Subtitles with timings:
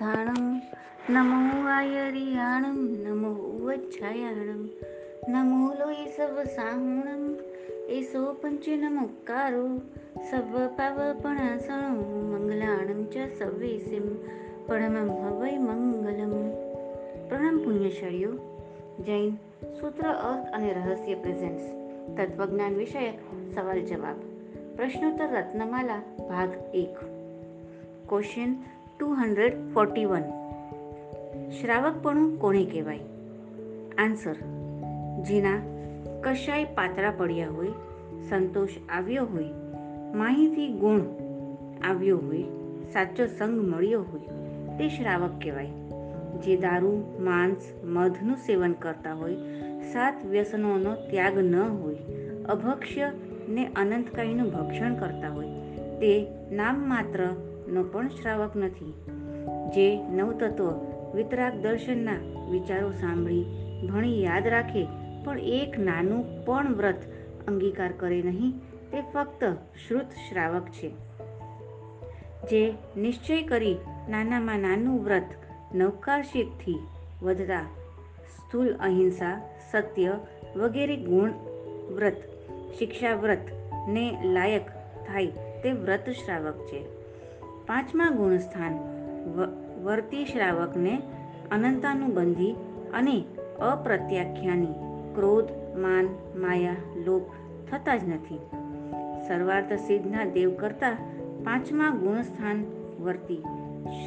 [0.00, 0.44] સ્થાણમ
[1.08, 3.30] નમો આયરિયાણમ નમો
[3.64, 4.62] ઉચ્છાયાણમ
[5.28, 7.24] નમો લોય serve સાહુણમ
[7.88, 9.64] એસો પંચ નમોકારો
[10.30, 11.90] serve પાવપણાસણો
[12.30, 14.06] મંગલાણમ ચ સવેસિમ
[14.66, 16.32] પરમમ હવૈ મંગલમ
[17.28, 18.32] પ્રણામ પુણ્યશાળીઓ
[19.00, 19.28] જૈન
[19.80, 21.66] સૂત્ર અર્થ અને રહસ્ય પ્રેઝન્ટ્સ
[22.16, 23.20] તત્વજ્ઞાન વિષયક
[23.54, 24.24] સવાલ જવાબ
[24.76, 27.04] પ્રશ્નોત્તર રત્નમાલા ભાગ એક
[28.08, 28.56] question
[29.01, 30.21] two hundred forty one.
[31.61, 32.99] શ્રાવકપણું કોને કહેવાય?
[33.97, 34.33] આન્સર,
[35.21, 35.61] જેના
[36.21, 37.67] કશાય પાતળા પડ્યા હોય,
[38.29, 39.45] સંતોષ આવ્યો હોય,
[40.15, 40.99] માહિતી ગુણ
[41.89, 42.43] આવ્યો હોય,
[42.93, 44.21] સાચો સંગ મળ્યો હોય,
[44.77, 45.67] તે શ્રાવક કહેવાય.
[46.43, 49.35] જે દારૂ, માંસ, મધનું સેવન કરતા હોય,
[49.93, 51.95] સાત વ્યસનોનો ત્યાગ ન હોય,
[52.49, 53.11] અભક્ષ્ય
[53.49, 56.75] ને અનંતકાયનું ભક્ષણ કરતા હોય, તે નામ
[57.71, 58.93] માત્રનો પણ શ્રાવક નથી.
[59.75, 60.71] જે નવતત્વ
[61.15, 62.17] વિતરાગ દર્શનના
[62.49, 63.45] વિચારો સાંભળી
[63.91, 64.87] ભણી યાદ રાખે,
[65.25, 67.01] પણ એક નાનું પણ વ્રત
[67.47, 68.51] અંગીકાર કરે નહીં,
[68.91, 69.43] તે ફક્ત
[69.87, 70.89] શ્રુત શ્રાવક છે.
[72.49, 73.77] જે નિશ્ચય કરી
[74.09, 75.29] નાનામાં નાનું વ્રત
[75.75, 76.79] નવકારશીકથી
[77.21, 77.65] વધતા
[78.35, 79.41] સ્થૂલ અહિંસા,
[79.71, 80.19] સત્ય
[80.55, 81.31] વગેરે ગુણ
[81.95, 82.17] વ્રત,
[82.79, 83.47] શિક્ષા વ્રત
[83.87, 84.67] ને લાયક
[85.07, 85.27] થાય
[85.63, 87.00] તે વ્રત શ્રાવક છે.
[87.71, 88.73] પાંચમા ગુણસ્થાન
[89.83, 91.01] વર્તી શ્રાવકને
[91.51, 92.55] અનંતાનુબંધી
[92.93, 93.23] અને
[93.59, 94.65] અપ્રત્યાખ્યાની
[95.15, 97.23] ક્રોધ, માન, માયા, લોભ
[97.69, 98.39] થતા જ નથી.
[99.27, 100.91] સર્વાર્થ સિદ્ધના દેવ કરતા
[101.43, 102.65] પાંચમા ગુણસ્થાન
[103.03, 103.37] વર્તી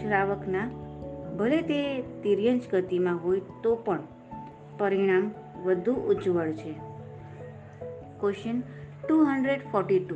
[0.00, 0.68] શ્રાવકના
[1.36, 3.98] ભલે તે તિર્યંજ ગતિમાં હોય તો પણ
[4.78, 5.30] પરિણામ
[5.64, 6.74] વધુ ઉજ્જવળ છે.
[8.20, 8.60] Question
[9.08, 10.14] two hundred forty two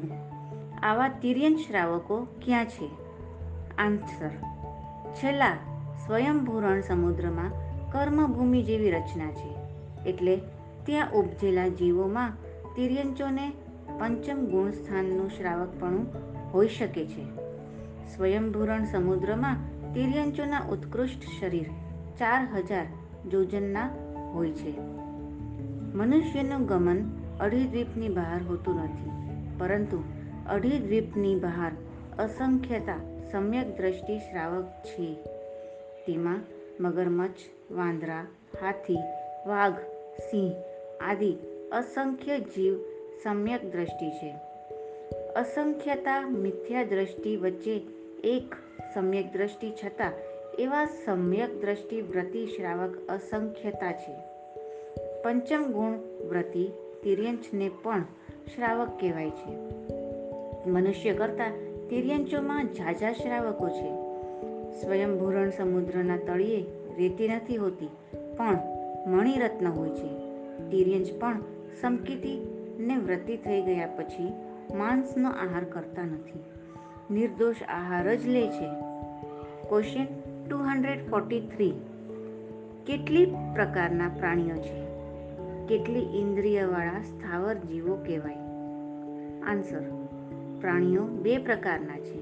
[0.83, 3.08] આવા તિર્યંજ શ્રાવકો ક્યાં છે?
[3.79, 4.31] આન્સર
[5.13, 5.53] છેલ્લા
[6.07, 7.51] સ્વયંભૂરણ સમુદ્રમાં
[7.93, 9.55] કર્મભૂમિ જેવી રચના છે.
[10.11, 10.41] એટલે
[10.87, 12.33] ત્યાં ઉપજેલા જીવોમાં
[12.77, 13.53] તિર્યંચોને
[13.99, 16.07] પંચમ ગુણ સ્થાનનું શ્રાવકપણું
[16.55, 17.25] હોઈ શકે છે.
[18.17, 19.57] સ્વયંભૂરણ સમુદ્રમાં
[19.95, 21.67] તિર્યંચોના ઉત્કૃષ્ટ શરીર
[22.19, 22.87] ચાર હજાર
[23.31, 23.91] જોજનના
[24.35, 24.81] હોય છે.
[25.95, 29.11] મનુષ્યનું ગમન અઢી દ્વીપની બહાર હોતું નથી.
[29.59, 30.03] પરંતુ
[30.49, 31.73] અઢી દ્વીપની બહાર
[32.19, 35.15] અસંખ્યતા સમ્યક દ્રષ્ટિ શ્રાવક છે.
[36.07, 36.41] તેમાં
[36.81, 37.39] મગરમચ્છ,
[37.71, 38.27] વાંદરા,
[38.61, 38.99] હાથી,
[39.47, 39.79] વાઘ,
[40.31, 40.53] સિંહ
[41.01, 41.37] આદિ
[41.73, 42.79] અસંખ્ય જીવ
[43.23, 44.35] સમ્યક દ્રષ્ટિ છે.
[45.37, 47.81] અસંખ્યતા મિથ્યા દ્રષ્ટિ વચ્ચે
[48.25, 48.55] એક
[48.95, 50.13] સમ્યક દ્રષ્ટિ છતાં
[50.59, 54.15] એવા સમ્યક દ્રષ્ટિ વ્રતિ શ્રાવક અસંખ્યતા છે.
[55.23, 55.93] પંચમ ગુણ
[56.29, 56.71] વ્રતિ
[57.03, 58.05] તિર્યંચને પણ
[58.55, 59.51] શ્રાવક કહેવાય છે.
[60.71, 64.09] મનુષ્ય કરતાં તિર્યંચોમાં ઝાઝા શ્રાવકો છે.
[64.81, 66.65] સ્વયંભૂરણ સમુદ્રના તળિયે
[66.99, 67.89] રેતી નથી હોતી,
[68.37, 68.59] પણ
[69.07, 70.09] મણિરત્ન હોય છે.
[70.71, 71.41] તિર્યંચ પણ
[71.81, 72.47] સમકીતી
[72.79, 74.33] ને વ્રતિ થઈ ગયા પછી
[74.77, 76.45] માંસનો આહાર કરતા નથી.
[77.15, 78.69] નિર્દોષ આહાર જ લે છે.
[79.69, 80.05] Question
[80.51, 81.73] two hundred forty three
[82.87, 84.85] કેટલી પ્રકારના પ્રાણીઓ છે?
[85.67, 88.37] કેટલી ઇન્દ્રિયવાળા સ્થાવર જીવો કહેવાય?
[89.43, 90.08] આન્સર
[90.61, 92.21] પ્રાણીઓ બે પ્રકારના છે.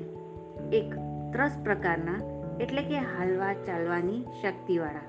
[0.76, 0.94] એક
[1.32, 2.20] ત્રસ પ્રકારના,
[2.60, 5.06] એટલે કે હાલવા ચાલવાની શક્તિવાળા.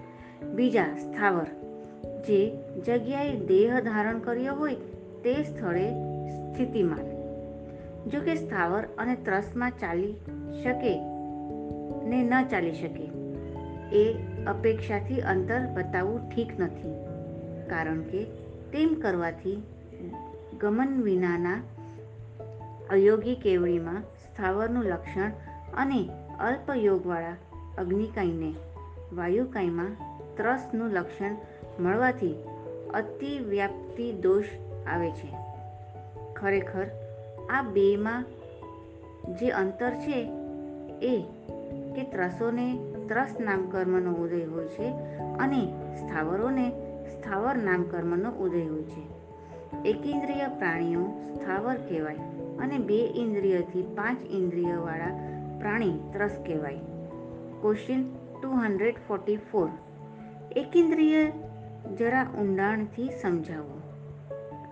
[0.54, 1.46] બીજા સ્થાવર,
[2.28, 2.40] જે
[2.86, 4.76] જગ્યાએ દેહ ધારણ કર્યો હોય
[5.24, 5.92] તે સ્થળે
[6.28, 7.06] સ્થિતિમાન.
[8.10, 10.14] જો કે સ્થાવર અને ત્રસમાં ચાલી
[10.64, 11.00] શકે
[12.10, 13.10] ને ન ચાલી શકે,
[13.94, 14.16] એ
[14.48, 16.94] અપેક્ષાથી અંતર બતાવવું ઠીક નથી.
[17.70, 18.24] કારણ કે
[18.74, 19.64] તેમ કરવાથી
[20.60, 21.62] ગમન વિનાના
[22.90, 25.31] અયોગી કેવડીમાં સ્થાવરનું લક્ષણ
[25.78, 26.09] અને
[26.40, 27.36] અલ્પયોગવાળા
[27.78, 28.53] અગ્નિકાયને
[29.16, 29.96] વાયુકાયમાં
[30.38, 31.36] ત્રસનું લક્ષણ
[31.80, 32.36] મળવાથી
[32.94, 34.44] અતિવ્યાપ્તિ દોષ
[34.88, 35.36] આવે છે.
[36.34, 36.86] ખરેખર,
[37.50, 38.25] આ બેમાં
[39.39, 40.31] જે અંતર છે
[41.01, 41.22] એ
[41.95, 44.89] કે ત્રસોને ત્રસ નામકર્મનો ઉદય હોય છે
[45.39, 46.72] અને સ્થાવરોને
[47.07, 49.18] સ્થાવર નામકર્મનો ઉદય હોય છે.
[49.89, 52.37] એકેન્દ્રિય પ્રાણીઓ સ્થાવર કહેવાય.
[52.59, 56.77] અને બે ઇન્દ્રિયથી પાંચ ઇન્દ્રિયવાળા પ્રાણી ત્રસ કહેવાય.
[57.62, 58.04] Question
[58.42, 59.69] two hundred forty four
[60.56, 61.31] એકેન્દ્રિય
[61.98, 63.81] જરા ઊંડાણથી સમજાવો.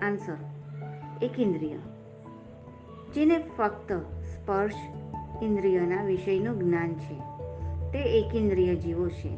[0.01, 0.37] આન્સર
[1.21, 1.75] એકેન્દ્રિય
[3.15, 3.93] જેને ફક્ત
[4.23, 4.73] સ્પર્શ
[5.43, 7.19] ઇન્દ્રિયના વિષયનું જ્ઞાન છે.
[7.91, 9.37] તે એકેન્દ્રિય જીવો છે.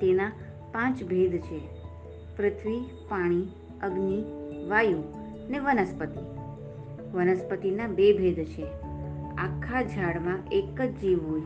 [0.00, 0.32] તેના
[0.72, 1.60] પાંચ ભેદ છે.
[2.36, 3.42] પૃથ્વી, પાણી,
[3.82, 4.24] અગ્નિ,
[4.68, 4.98] વાયુ
[5.48, 6.45] ને વનસ્પતિ.
[7.16, 8.66] વનસ્પતિના બે ભેદ છે.
[9.38, 11.42] આખા ઝાડમાં એક જ જીવ હોય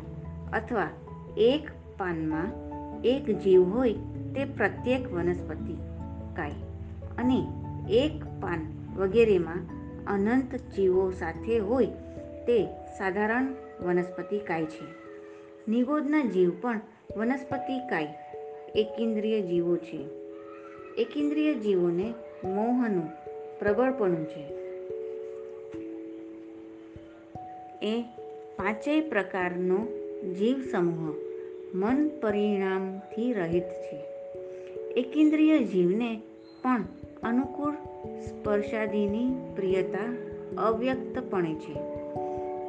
[0.53, 0.89] અથવા
[1.37, 1.69] એક
[1.99, 2.71] પાનમાં
[3.03, 3.93] એક જીવ હોય
[4.35, 5.75] તે પ્રત્યેક વનસ્પતિ
[6.37, 6.51] કાય
[7.19, 7.47] અને
[7.91, 8.61] એક પાન
[8.97, 9.59] વગેરેમાં
[10.07, 11.87] અનંત જીવો સાથે હોય
[12.47, 12.65] તે
[12.99, 14.87] સાધારણ વનસ્પતિ કાય છે.
[15.69, 16.81] નિગોદના જીવ પણ
[17.17, 18.09] વનસ્પતિ કાય
[18.75, 20.07] એકેન્દ્રિય જીવો છે.
[20.99, 22.15] એકેન્દ્રિય જીવોને
[22.45, 23.09] મોહનું
[23.59, 24.60] પ્રબળપણું છે.
[27.83, 28.03] એ
[28.57, 29.87] પાંચેય પ્રકારનો
[30.33, 31.15] જીવ સમૂહ
[31.75, 33.97] મન પરિણામથી રહિત છે.
[34.97, 36.21] એકેન્દ્રિય જીવને
[36.63, 36.85] પણ
[37.23, 37.75] અનુકૂળ
[38.21, 40.17] સ્પર્શાદીની પ્રિયતા
[40.59, 41.75] અવ્યક્તપણે છે.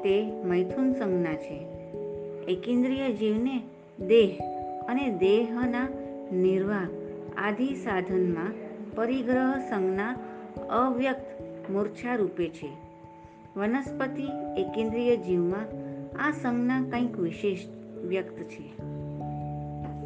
[0.03, 1.65] તે મૈથુન સંજ્ઞા છે.
[2.47, 3.61] એકેન્દ્રિય જીવને
[4.07, 4.37] દેહ
[4.87, 5.89] અને દેહના
[6.33, 6.87] નિર્વાહ
[7.37, 8.53] આદિ સાધનમાં
[8.95, 10.15] પરિગ્રહ સંજ્ઞા
[10.69, 11.41] અવ્યક્ત
[11.71, 12.90] મૂર્છા રૂપે છે.
[13.55, 14.23] વનસ્પતિ
[14.57, 15.65] એકેન્દ્રિય જીવમાં
[16.17, 17.59] આ સંજ્ઞા કંઈક વિશેષ
[18.07, 18.63] વ્યક્ત છે.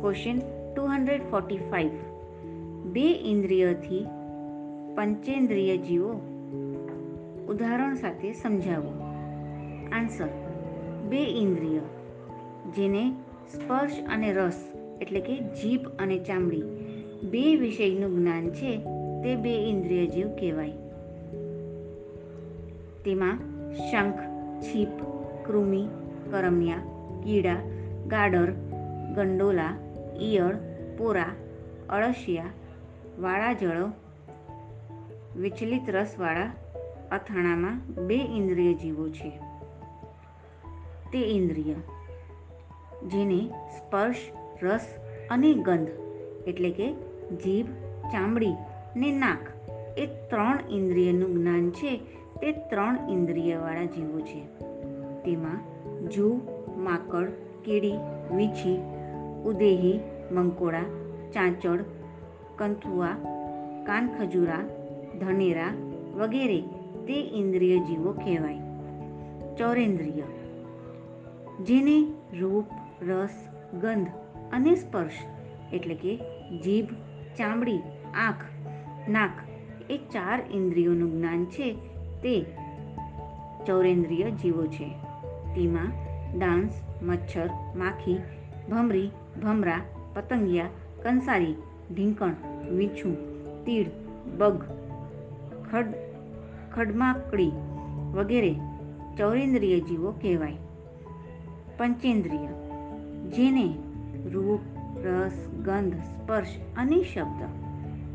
[0.02, 0.40] Question
[0.76, 1.90] two hundred forty five
[2.86, 4.06] બે ઇન્દ્રિયથી
[4.96, 6.12] પંચેન્દ્રિય જીવો
[7.50, 8.92] ઉદાહરણ સાથે સમજાવો.
[9.92, 10.28] આન્સર
[11.10, 11.80] બે ઇન્દ્રિય,
[12.76, 13.12] જેને
[13.54, 14.72] સ્પર્શ અને રસ
[15.02, 16.64] એટલે કે જીભ અને ચામડી
[17.24, 18.78] બે વિષયનું જ્ઞાન છે,
[19.24, 20.72] તે બે ઇન્દ્રિય જીવ કહેવાય.
[23.06, 23.40] તેમાં
[23.92, 24.20] શંખ,
[24.62, 24.90] છીપ,
[25.46, 25.88] કૃમિ,
[26.32, 26.78] કરમિયા,
[27.24, 27.56] કીડા,
[28.08, 28.52] ગાડર,
[29.16, 29.74] ગંડોલા,
[30.22, 30.56] ઈયળ,
[30.98, 31.32] પોરા,
[31.90, 32.46] અળસિયા,
[33.20, 33.88] વાળાજળો,
[35.42, 36.52] વિચલિત રસવાળા,
[37.12, 39.30] અથાણામાં બે ઇન્દ્રિય જીવો છે.
[41.14, 41.74] તે ઇન્દ્રિય,
[43.08, 44.18] જેને સ્પર્શ,
[44.64, 44.88] રસ
[45.32, 45.90] અને ગંધ,
[46.48, 46.94] એટલે કે
[47.46, 47.68] જીભ,
[48.12, 48.54] ચામડી
[48.96, 49.40] ને નાક,
[49.98, 52.02] એ ત્રણ ઇન્દ્રિયનું જ્ઞાન છે
[52.42, 54.46] તે ત્રણ ઇન્દ્રિયવાળા જીવો છે.
[55.24, 55.60] તેમાં
[56.10, 56.40] જૂ
[56.78, 57.30] માકડ
[57.66, 57.94] કીડી
[58.36, 58.82] વીછી,
[59.46, 60.00] ઉદેહી
[60.32, 60.82] મંકોડા
[61.34, 61.86] ચાંચડ
[62.56, 63.08] કંથુઆ,
[63.86, 64.60] કાનખજૂરા,
[65.20, 65.68] ધનેરા
[66.16, 66.62] વગેરે
[67.08, 68.58] તે ઇન્દ્રિય જીવો કહેવાય.
[69.56, 70.24] ચોરેન્દ્રિય.
[71.64, 72.66] જેને રૂપ,
[73.02, 73.48] રસ,
[73.82, 74.08] ગંધ
[74.52, 75.12] અને સ્પર્શ
[75.74, 76.16] એટલે કે
[76.60, 76.88] જીભ,
[77.38, 77.80] ચામડી,
[78.14, 78.36] આંખ,
[79.10, 79.32] નાક
[79.90, 82.46] એ ચાર ઇન્દ્રિયોનું જ્ઞાન છે તે
[83.68, 84.90] ચૌરેન્દ્રિય જીવો છે.
[85.56, 85.92] તેમાં
[86.40, 88.18] ડાન્સ, મચ્છર, માખી,
[88.70, 89.10] ભમરી,
[89.44, 89.82] ભમરા,
[90.14, 90.70] પતંગિયા,
[91.04, 91.56] કંસારી,
[91.94, 92.34] ઢીંકણ
[92.72, 93.16] વીંછું
[93.66, 93.88] તીડ,
[94.38, 94.64] બગ,
[95.72, 95.94] ખડ,
[96.74, 97.52] ખડમાકડી
[98.14, 98.56] વગેરે
[99.18, 100.56] ચૌરેન્દ્રિય જીવો કહેવાય.
[101.78, 102.48] પંચેન્દ્રિય,
[103.30, 103.78] જેને
[104.32, 104.60] રૂપ,
[105.06, 106.48] રસ, ગંધ, સ્પર્શ
[106.78, 107.42] અને શબ્દ,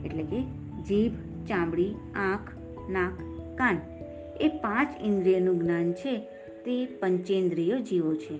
[0.05, 0.43] એટલે કે
[0.82, 1.12] જીભ,
[1.47, 2.50] ચામડી, આંખ,
[2.91, 3.12] નાક
[3.61, 3.79] કાન
[4.41, 6.19] એ પાંચ ઇન્દ્રિયનું જ્ઞાન છે,
[6.65, 8.37] તે પંચેન્દ્રિય જીવો છે.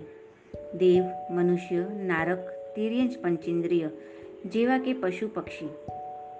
[0.79, 2.39] દેવ, મનુષ્ય, નારક,
[2.77, 3.89] તિર્યંજ પંચેન્દ્રિય
[4.47, 5.69] જેવા કે પશુ પક્ષી,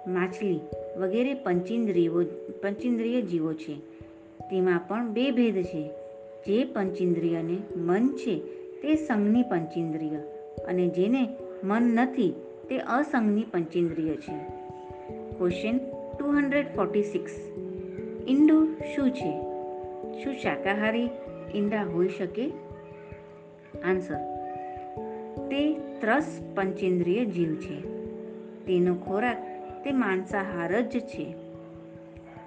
[0.07, 0.59] માછલી
[0.97, 2.23] વગેરે પંચેન્દ્રિયો,
[2.61, 3.75] પંચેન્દ્રિય જીવો છે.
[4.39, 5.89] તેમાં પણ બે ભેદ છે.
[6.47, 8.39] જે પંચેન્દ્રિયને મન છે,
[8.81, 10.15] તે સંઘની પંચેન્દ્રિય
[10.65, 11.29] અને જેને
[11.63, 12.33] મન નથી,
[12.69, 14.37] તે અસંઘની પંચેન્દ્રિય છે.
[15.37, 15.77] Question
[16.17, 17.60] two hundred forty six
[18.31, 19.41] ઈંડું શું છે?
[20.23, 21.09] શું શાકાહારી
[21.55, 22.51] ઈંડા હોઈ શકે?
[23.85, 24.15] આન્સર.
[25.35, 27.81] તે ત્રસ પંચેન્દ્રિય જીવ છે.
[28.65, 29.37] તેનો ખોરાક
[29.83, 31.35] તે માંસાહાર જ છે.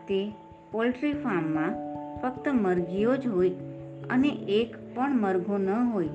[0.09, 0.33] તે
[0.73, 1.75] પોલ્ટ્રી ફાર્મમાં
[2.21, 3.50] ફક્ત મરઘીઓ જ હોય
[4.11, 6.07] અને એક પણ મરઘો ન હોય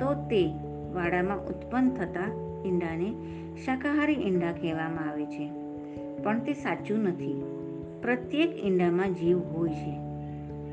[0.00, 0.46] તો તે
[0.92, 2.32] વાડામાં ઉત્પન્ન થતા
[2.66, 3.14] ઈંડાને
[3.64, 5.50] શાકાહારી ઈંડા કહેવામાં આવે છે.
[6.22, 7.57] પણ તે સાચું નથી.
[8.02, 9.98] પ્રત્યેક ઈંડામાં જીવ હોય છે.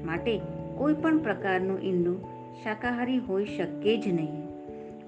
[0.06, 0.42] માટે
[0.78, 2.22] કોઈ પણ પ્રકારનું ઈંડું
[2.64, 4.48] શાકાહારી હોઈ શકે જ નહીં.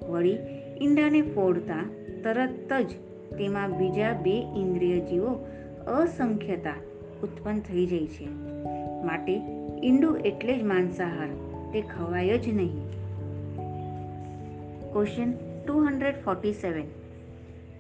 [0.10, 0.38] વળી
[0.82, 1.90] ઈંડાને ફોડતા
[2.24, 2.90] તરત જ
[3.38, 5.48] તેમાં બીજા બે ઇન્દ્રિય જીવો
[5.88, 6.74] અસંખ્યતા
[7.24, 8.28] ઉત્પન્ન થઈ જાય છે.
[9.04, 9.42] માટે
[9.84, 11.28] ઈંડું એટલે જ માંસાહાર,
[11.74, 12.88] તે ખવાય જ નહીં.
[14.94, 15.32] Question
[15.68, 16.84] two hundred forty seven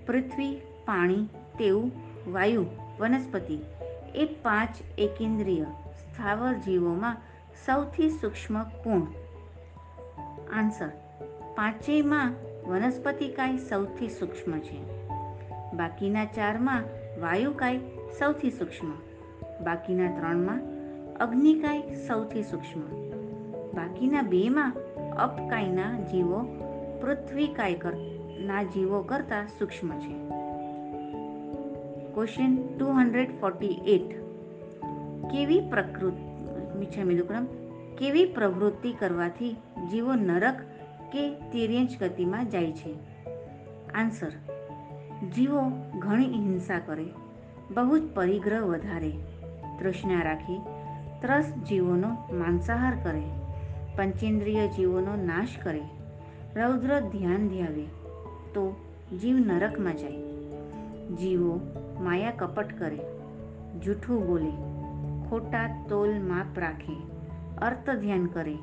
[0.05, 1.23] પૃથ્વી, પાણી,
[1.59, 1.91] તેવું,
[2.31, 2.65] વાયુ,
[2.99, 3.59] વનસ્પતિ
[4.15, 7.17] એ પાંચ એકેન્દ્રિય સ્થાવર જીવોમાં
[7.65, 9.01] સૌથી સૂક્ષ્મ કોણ?
[10.53, 10.89] આન્સર,
[11.55, 12.33] પાંચેયમાં
[12.67, 15.07] વનસ્પતિકાય સૌથી સૂક્ષ્મ છે.
[15.73, 16.83] બાકીના ચારમાં
[17.21, 17.77] વાયુકાય
[18.19, 18.91] સૌથી સૂક્ષ્મ.
[19.63, 20.61] બાકીના ત્રણમાં
[21.15, 22.81] અગ્નિકાય સૌથી સૂક્ષ્મ.
[23.73, 24.73] બાકીના બેમાં
[25.17, 26.43] અપકાયના જીવો
[27.01, 27.79] પૃથ્વીકાય
[28.39, 30.36] ના જીવો કરતાં સૂક્ષ્મ છે.
[32.17, 34.13] Question two hundred forty eight
[35.31, 36.23] કેવી પ્રકૃતિ
[36.79, 37.45] મિચ્છામી દુક્કડમ
[37.95, 39.51] કેવી પ્રવૃત્તિ કરવાથી
[39.91, 40.63] જીવો નરક
[41.11, 42.93] કે તિર્યંચ ગતિમાં જાય છે
[43.93, 44.33] આન્સર
[45.35, 45.61] જીવો
[45.99, 47.05] ઘણી હિંસા કરે
[47.71, 49.11] બહુ જ પરિગ્રહ વધારે
[49.79, 50.59] તૃષ્ણા રાખી
[51.21, 53.23] ત્રસ જીવોનો માંસાહાર કરે
[53.95, 55.83] પંચેન્દ્રિય જીવોનો નાશ કરે
[56.55, 57.85] રૌદ્ર ધ્યાન ધ્યાવે
[58.53, 58.65] તો
[59.21, 60.36] જીવ નરકમાં જાય
[61.15, 61.59] જીવો
[61.99, 62.99] માયા કપટ કરે,
[63.79, 64.51] જૂઠું બોલે,
[65.29, 66.95] ખોટા તોલ માપ રાખે
[67.61, 68.55] અર્થ ધ્યાન કરે,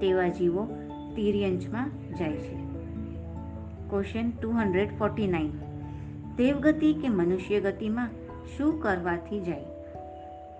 [0.00, 0.68] તેવા જીવો
[1.16, 2.56] તિર્યંચમાં જાય છે.
[3.90, 5.50] Question two hundred forty nine
[6.36, 8.10] દેવગતિ કે મનુષ્ય ગતિમાં
[8.56, 9.64] શું કરવાથી જાય?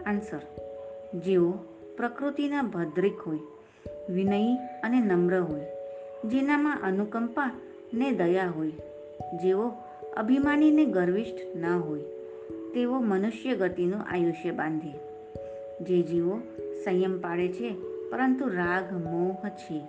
[0.07, 0.41] આન્સર
[1.19, 1.51] જેઓ
[1.97, 3.39] પ્રકૃતિના ભદ્રિક હોય,
[4.11, 5.67] વિનયી અને નમ્ર હોય,
[6.25, 7.51] જેનામાં અનુકંપા
[7.95, 8.73] ને દયા હોય,
[9.43, 9.73] જેઓ
[10.17, 12.01] અભિમાની ને ગર્વિષ્ઠ ન હોય
[12.75, 14.93] તેઓ મનુષ્ય ગતિનું આયુષ્ય બાંધે.
[15.85, 16.41] જે જીવો
[16.85, 17.75] સંયમ પાડે છે,
[18.11, 19.81] પરંતુ રાગ, મોહ છે.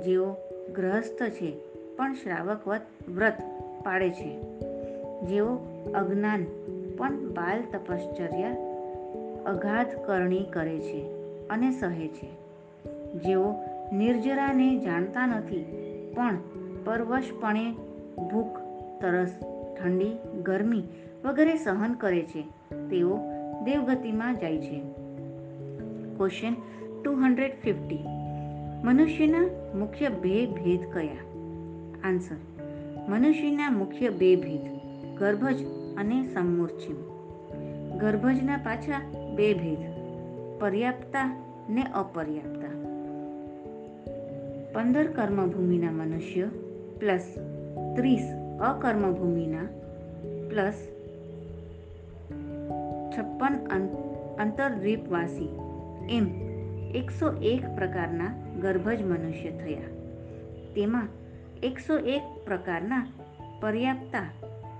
[0.00, 0.36] જેઓ
[0.74, 1.52] ગ્રહસ્થ છે,
[1.96, 3.32] પણ શ્રાવક વ્રત
[3.84, 4.42] પાડે છે.
[5.20, 5.58] જેઓ
[5.94, 6.46] અજ્ઞાન,
[6.96, 8.56] પણ બાલ તપશ્ચર્યા
[9.46, 11.02] અગાધ કરણી કરે છે
[11.48, 12.28] અને સહે છે.
[13.14, 13.54] જેઓ
[13.92, 15.64] નિર્જરાને જાણતા નથી,
[16.16, 16.38] પણ
[16.84, 17.70] પરવશપણે
[18.32, 18.67] ભૂખ
[19.00, 19.34] તરસ,
[19.80, 20.82] ઠંડી, ગરમી
[21.24, 22.42] વગેરે સહન કરે છે.
[22.90, 23.18] તેઓ
[23.64, 24.80] દેવગતિમાં જાય છે.
[26.16, 26.54] ક્વેશ્ચન
[27.02, 27.98] ટુ હંડ્રેડ ફિફ્ટી
[28.84, 31.16] મનુષ્યના મુખ્ય બે ભેદ કયા?
[32.04, 32.36] આન્સર
[33.08, 34.60] મનુષ્યના મુખ્ય બે ભેદ,
[35.18, 35.64] ગર્ભજ
[35.96, 37.18] અને સમૂર્છિમ.
[37.98, 39.00] ગર્ભજના પાછા
[39.34, 39.78] બે ભેદ
[40.60, 42.68] પર્યાપ્તા ને અપર્યાપ્તા
[44.72, 46.48] પંદર કર્મભૂમિના મનુષ્ય
[46.98, 47.34] પ્લસ
[47.96, 49.66] ત્રીસ અકર્મભૂમિના
[50.48, 50.78] પ્લસ
[53.12, 53.54] છપ્પન
[54.38, 55.50] અંતરદ્વીપવાસી
[56.08, 56.26] એમ
[56.94, 59.92] એકસો એક પ્રકારના ગર્ભજ મનુષ્ય થયા
[60.74, 61.08] તેમાં
[61.62, 63.02] એકસો એક પ્રકારના
[63.60, 64.26] પર્યાપ્તા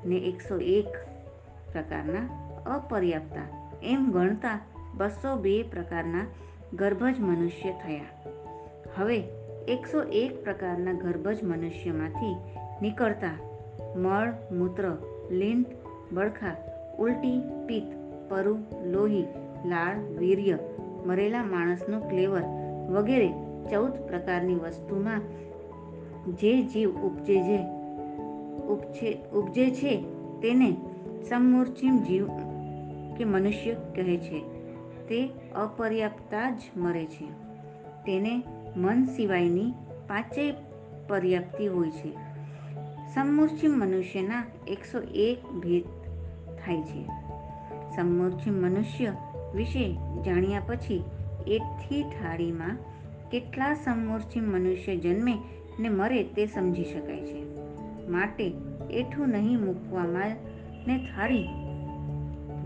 [0.04, 0.92] ને એકસો એક
[1.72, 2.26] પ્રકારના
[2.66, 3.48] અપર્યાપ્તા
[3.82, 4.58] એમ ગણતા
[4.94, 6.24] બસો બે પ્રકારના
[6.74, 8.12] ગર્ભજ મનુષ્ય થયા
[8.96, 9.18] હવે
[9.68, 12.34] એકસો એક પ્રકારના ગર્ભજ મનુષ્યમાંથી
[12.82, 13.36] નીકળતા
[13.98, 14.96] મળ, મૂત્ર,
[15.30, 15.66] લીંટ
[16.12, 16.56] બળખા
[16.98, 17.92] ઉલટી, પિત્ત,
[18.30, 19.24] પરુ, લોહી,
[19.64, 20.58] લાળ, વીર્ય,
[21.06, 22.42] મરેલા માણસનું ક્લેવર
[22.88, 23.28] વગેરે
[23.70, 25.20] ચૌદ પ્રકારની વસ્તુમાં
[26.36, 27.58] જે જીવ ઉપજે જે
[28.62, 30.00] ઉપજે ઉપજે છે
[30.40, 30.76] તેને
[31.28, 32.26] સમૂર્ચિમ જીવ
[33.16, 34.40] કે મનુષ્ય કહે છે.
[35.08, 37.24] તે અપર્યાપ્તા જ મરે છે.
[38.06, 38.42] તેને
[38.76, 39.72] મન સિવાયની
[40.08, 40.54] પાંચેય
[41.08, 42.27] પર્યાપ્તિ હોય છે.
[43.14, 45.84] સમૂર્ચિમ મનુષ્યના એકસો એક ભેદ
[46.64, 47.04] થાય છે.
[47.96, 49.12] સમૂર્ચિમ મનુષ્ય
[49.54, 49.92] વિશે
[50.26, 51.04] જાણ્યા પછી
[51.46, 52.76] એકથી થાળીમાં
[53.30, 55.38] કેટલા સમૂર્ચિમ મનુષ્ય જન્મે
[55.80, 57.44] ને મરે તે સમજી શકાય છે.
[58.08, 58.52] માટે
[58.90, 60.36] એઠું નહીં મૂકવામાં
[60.86, 61.48] ને થાળી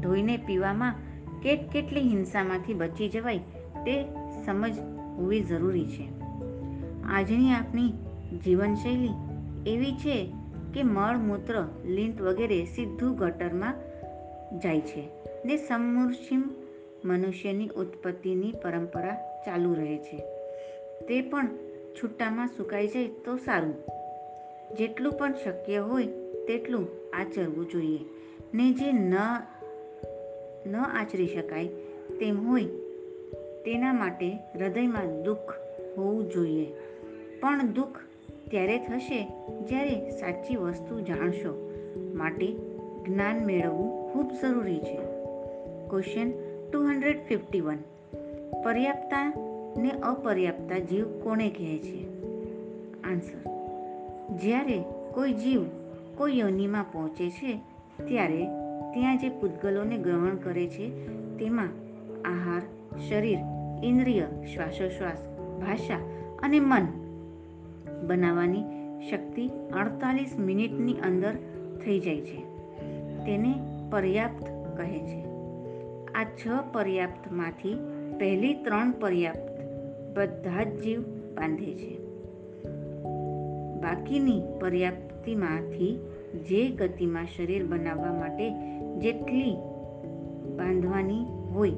[0.01, 0.95] ધોઈને પીવામાં
[1.43, 3.39] કેટ કેટલી હિંસામાંથી બચી જવાય
[3.85, 4.05] તે
[4.45, 4.79] સમજ
[5.19, 6.09] હોવી જરૂરી છે.
[7.05, 7.93] આજની આપણી
[8.45, 9.11] જીવનશૈલી
[9.66, 10.33] એવી છે
[10.75, 13.75] કે મળ, મૂત્ર લીંટ વગેરે સીધું ગટરમાં
[14.61, 15.09] જાય છે
[15.45, 16.50] ને સમૂર્છિમ
[17.04, 20.16] મનુષ્યની ઉત્પત્તિની પરંપરા ચાલુ રહે છે.
[21.09, 21.49] તે પણ
[21.92, 23.75] છૂટામાં સુકાઈ જાય તો સારું.
[24.75, 26.07] જેટલું પણ શક્ય હોય
[26.47, 27.99] તેટલું આચરવું જોઈએ.
[28.54, 29.14] ને જે ન
[30.66, 31.66] ન આચરી શકાય
[32.21, 32.64] તેમ હોય
[33.64, 35.54] તેના માટે હૃદયમાં દુઃખ
[35.97, 36.66] હોવું જોઈએ.
[37.40, 37.97] પણ દુઃખ
[38.52, 39.28] ત્યારે થશે
[39.68, 41.71] જ્યારે સાચી વસ્તુ જાણશો.
[42.14, 42.52] માટે
[43.09, 44.99] જ્ઞાન મેળવવું ખૂબ જરૂરી છે.
[45.90, 46.30] Question
[46.73, 47.76] two hundred fifty one
[48.64, 49.32] પર્યાપ્તા
[49.76, 52.06] ને અપર્યાપ્તા જીવ કોને કહે છે?
[53.02, 53.50] આન્સર
[54.37, 55.61] જ્યારે કોઈ જીવ
[56.16, 57.61] કોઈ યોનિમાં પહોંચે છે,
[58.09, 58.44] ત્યારે
[58.94, 61.06] ત્યાં જે પૂતગલોને ગ્રહણ કરે છે,
[61.37, 61.68] તેમાં
[62.25, 62.62] આહાર,
[63.09, 63.38] શરીર,
[63.85, 64.23] ઇન્દ્રિય,
[64.54, 65.18] શ્વાસોશ્વાસ,
[65.61, 65.97] ભાષા
[66.42, 66.87] અને મન
[68.06, 68.62] બનાવવાની
[69.11, 71.35] શક્તિ અડતાલીસ મિનિટની અંદર
[71.85, 72.38] થઈ જાય છે.
[73.25, 73.54] તેને
[73.90, 74.44] પર્યાપ્ત
[74.76, 75.25] કહે છે.
[76.12, 77.75] આ છ પર્યાપ્તમાંથી
[78.18, 79.52] પહેલી ત્રણ પર્યાપ્ત
[80.18, 81.02] બધા જ જીવ
[81.35, 81.99] બાંધે છે.
[83.80, 86.00] બાકીની પર્યાપ્તિમાંથી
[86.49, 88.50] જે ગતિમાં શરીર બનાવવા માટે
[88.99, 89.56] જેટલી
[90.56, 91.71] બાંધવાની હોય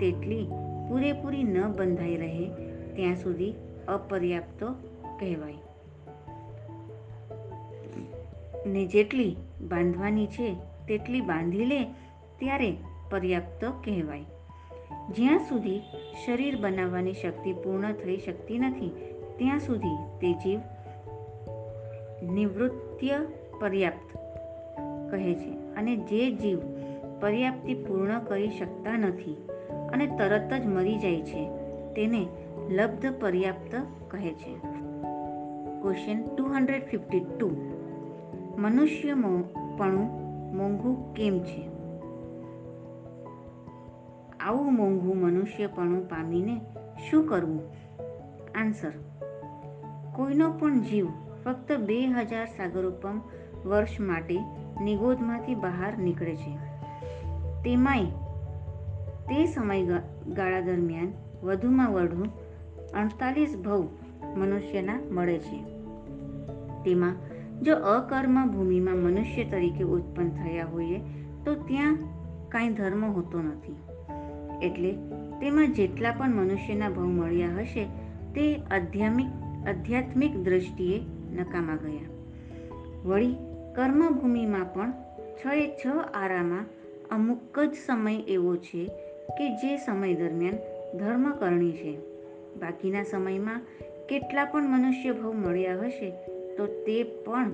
[0.00, 0.46] તેટલી
[0.88, 2.48] પૂરેપૂરી ન બંધાઈ રહે
[2.94, 3.54] ત્યાં સુધી
[3.88, 4.66] અપર્યાપ્તો
[5.22, 5.54] કહેવાય.
[8.66, 9.36] ને જેટલી
[9.68, 10.54] બાંધવાની છે,
[10.88, 11.84] તેટલી બાંધી લે
[12.38, 12.76] ત્યારે
[13.10, 14.24] પર્યાપ્ત કહેવાય.
[15.10, 15.80] જ્યાં સુધી
[16.26, 18.90] શરીર બનાવવાની શક્તિ પૂર્ણ થઈ શકતી નથી,
[19.36, 20.60] ત્યાં સુધી તે જીવ
[22.32, 23.18] નિવૃત્ય
[23.60, 24.18] પર્યાપ્ત
[25.10, 26.58] કહે છે અને જે જીવ
[27.20, 29.36] પર્યાપ્તિ પૂર્ણ કરી શકતા નથી
[29.92, 31.48] અને તરત જ મરી જાય છે,
[31.94, 32.26] તેને
[32.68, 33.76] લબ્ધ પર્યાપ્ત
[34.08, 34.71] કહે છે.
[35.82, 37.50] Question two hundred fifty two
[38.58, 39.14] મનુષ્ય
[39.78, 39.94] પણ
[40.52, 41.70] મોંઘું કેમ છે?
[44.40, 46.60] આવું મોંઘું મનુષ્યપણું પામીને
[47.10, 47.60] શું કરવું?
[48.54, 48.92] આન્સર
[50.16, 51.06] કોઈનો પણ જીવ
[51.44, 53.20] ફક્ત બે હજાર સાગરોપમ
[53.64, 54.38] વર્ષ માટે
[54.82, 56.56] નિગોદમાંથી બહાર નીકળે છે.
[57.62, 58.04] તેમાંય
[59.00, 61.12] તે સમયગાળા દરમિયાન
[61.42, 62.24] વધુમાં વધુ
[62.94, 63.88] અડતાલીસ ભવ
[64.36, 65.71] મનુષ્યના મળે છે.
[66.84, 67.14] તેમાં
[67.62, 71.00] જો અકર્મ ભૂમિમાં મનુષ્ય તરીકે ઉત્પન્ન થયા હોઈએ,
[71.44, 71.98] તો ત્યાં
[72.48, 73.76] કાંઈ ધર્મ હોતો નથી.
[74.62, 74.92] એટલે
[75.40, 77.84] તેમાં જેટલા પણ મનુષ્યના ભવ મળ્યા હશે,
[78.34, 79.26] તે આધ્યાત્મિક
[79.68, 81.00] આધ્યાત્મિક દ્રષ્ટિએ
[81.32, 82.10] નકામા ગયા.
[83.04, 83.34] વળી
[83.74, 84.92] કર્મભૂમિમાં પણ
[85.32, 86.64] છ એ છ આરામાં
[87.10, 88.86] અમુક જ સમય એવો છે
[89.38, 90.54] કે જે સમય દરમિયાન
[90.98, 91.98] ધર્મ કરણી છે.
[92.60, 93.60] બાકીના સમયમાં
[94.08, 96.12] કેટલા પણ મનુષ્ય ભવ મળ્યા હશે
[96.56, 97.52] તો તે પણ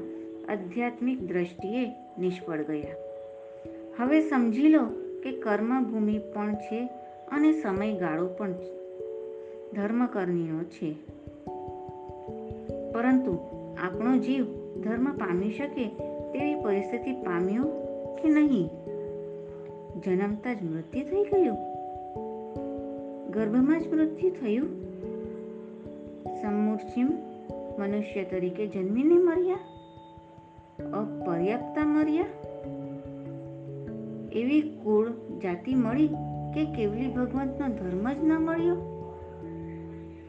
[0.49, 2.95] આધ્યાત્મિક દ્રષ્ટિએ નિષ્ફળ ગયા.
[3.99, 4.85] હવે સમજી લો
[5.23, 6.89] કે કર્મભૂમિ પણ છે
[7.29, 8.53] અને સમયગાળો પણ
[9.75, 10.93] ધર્મકર્મીનો છે.
[12.93, 13.39] પરંતુ
[13.83, 14.45] આપણો જીવ
[14.81, 15.89] ધર્મ પામી શકે
[16.33, 17.65] તેવી પરિસ્થિતિ પામ્યો
[18.23, 18.69] કે નહીં?
[20.01, 21.57] જન્મતા જ મૃત્યુ થઈ ગયું?
[23.31, 24.89] ગર્ભમાં જ મૃત્યુ થયું?
[26.43, 27.28] સમૂર્છિમ
[27.79, 29.59] મનુષ્ય તરીકે જન્મીને મર્યા?
[30.85, 32.27] અપર્યાપ્તા મર્યા?
[34.33, 35.11] એવી કુળ
[35.43, 36.09] જાતિ મળી
[36.55, 38.75] કે કેવલી ભગવંતનો ધર્મ જ ન મળ્યો?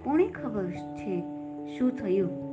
[0.03, 1.21] કોને ખબર છે
[1.77, 2.49] શું થયું?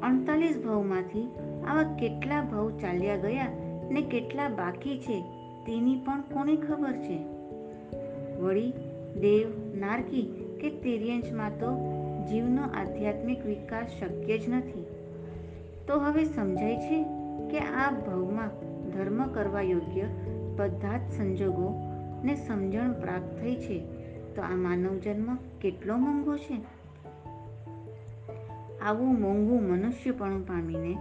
[0.00, 1.28] અડતાલીસ ભાવમાંથી
[1.66, 3.46] આવા કેટલા ભાવ ચાલ્યા ગયા
[3.90, 5.20] ને કેટલા બાકી છે
[5.66, 7.18] તેની પણ કોને ખબર છે?
[8.40, 8.72] વળી
[9.20, 10.22] દેવ નારકી
[10.60, 11.95] કે તિર્યંશમાં તો
[12.30, 14.86] જીવનો આધ્યાત્મિક વિકાસ શક્ય જ નથી.
[15.86, 17.04] તો હવે સમજાય છે
[17.48, 18.48] કે આ ભાવમાં
[18.90, 20.02] ધર્મ કરવા યોગ્ય
[20.56, 21.82] બધા જ સંજોગો
[22.46, 23.78] સમજણ પ્રાપ્ત થઈ છે.
[24.34, 26.60] તો આ માનવ જન્મ કેટલો મોંઘો છે?
[28.78, 30.96] આવું મોંઘું મનુષ્યપણું પામીને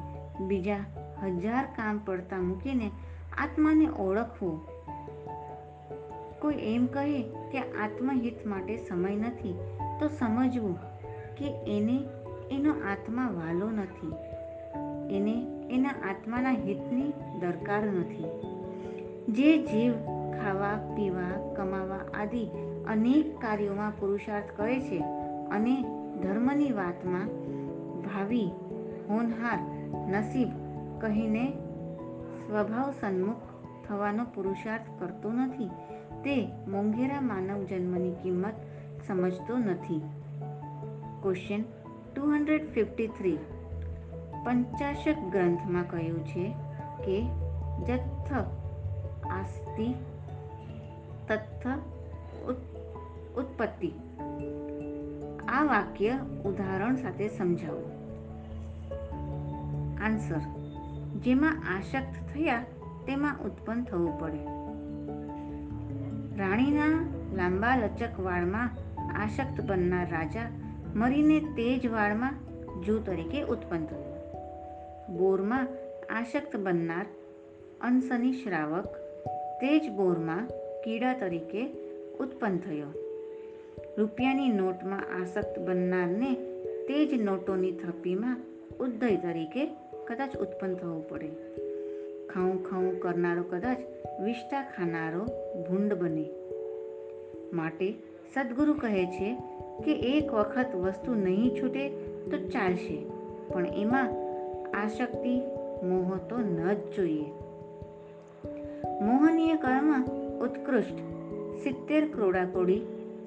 [0.48, 0.78] બીજા
[1.24, 2.92] હજાર કામ પડતા મૂકીને
[3.38, 4.62] આત્માને ઓળખવો.
[6.42, 9.58] કોઈ એમ કહે કે આત્મહિત માટે સમય નથી,
[10.00, 10.95] તો સમજવું.
[11.38, 12.04] કે એને
[12.52, 14.14] એનો આત્મા વાલો નથી.
[15.16, 18.26] એને એના આત્માના હિતની દરકાર નથી.
[19.30, 19.94] જે જીવ
[20.32, 22.50] ખાવા, પીવા, કમાવા આદિ
[22.88, 25.00] અનેક કાર્યોમાં પુરુષાર્થ કરે છે
[25.52, 25.82] અને
[26.22, 27.26] ધર્મની વાતમાં
[28.02, 28.46] ભાવિ,
[29.10, 29.60] હોનહાર,
[30.10, 30.48] નસીબ
[31.02, 31.52] કહીને
[32.48, 33.36] સ્વભાવ સન્મુખ
[33.88, 35.68] થવાનો પુરુષાર્થ કરતો નથી.
[36.24, 38.54] તે મોંઘેરા માનવ જન્મની કિંમત
[39.08, 40.02] સમજતો નથી.
[41.26, 41.62] Question
[42.16, 43.38] two hundred fifty three
[44.46, 46.54] પંચાશક ગ્રંથમાં કહ્યું છે
[47.06, 47.24] કે
[47.88, 48.34] જથ્થ
[49.32, 49.94] આસ્તિ,
[51.28, 51.68] તથ્થ
[53.36, 53.92] ઉત્પત્તિ.
[55.48, 57.86] આ વાક્ય ઉદાહરણ સાથે સમજાવો.
[60.02, 60.42] આન્સર
[61.20, 62.64] જેમાં આશક્ત થયા
[63.08, 64.42] તેમાં ઉત્પન્ન થવું પડે.
[66.38, 68.70] રાણીના લાંબા લચક વાળમાં
[69.22, 70.65] આશક્ત બનનાર રાજા
[70.96, 72.34] મરીને તે જ વાળમાં
[72.82, 74.32] જૂ તરીકે ઉત્પન્ન થયો.
[75.18, 75.68] બોરમાં
[76.10, 77.06] આશક્ત બનનાર
[77.82, 78.86] અંશની શ્રાવક
[79.62, 80.48] તે જ બોરમાં
[80.84, 81.68] કીડા તરીકે
[82.20, 82.88] ઉત્પન્ન થયો.
[83.98, 86.34] રૂપિયાની નોટમાં આસક્ત બનનારને
[86.88, 88.38] તે જ નોટોની થપ્પીમાં
[88.80, 89.66] ઉદય તરીકે
[90.08, 91.30] કદાચ ઉત્પન્ન થવું પડે.
[92.28, 93.78] ખાઉં ખાઉં કરનારો કદાચ
[94.22, 95.26] વિષ્ટા ખાનારો
[95.64, 96.30] ભૂંડ બને.
[97.54, 97.92] માટે
[98.34, 101.90] સદગુરુ કહે છે કે એક વખત વસ્તુ નહીં છૂટે
[102.32, 103.06] તો ચાલશે.
[103.54, 104.10] પણ એમાં
[104.82, 105.42] આશક્તિ,
[105.84, 107.26] મોહ તો ન જ જોઈએ.
[109.02, 110.04] મોહનીય કર્મ
[110.42, 111.00] ઉત્કૃષ્ટ.
[111.64, 112.82] સિત્તેર ક્રોડાકોડી